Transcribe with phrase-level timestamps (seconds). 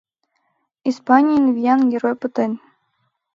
[0.89, 2.51] Испанийын виян герой пытен...